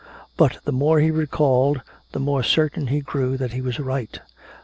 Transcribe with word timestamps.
But 0.35 0.57
the 0.65 0.71
more 0.71 0.99
he 0.99 1.11
recalled 1.11 1.81
the 2.11 2.19
more 2.19 2.41
certain 2.41 2.87
he 2.87 3.01
grew 3.01 3.37
that 3.37 3.53
he 3.53 3.61
was 3.61 3.79
right. 3.79 4.19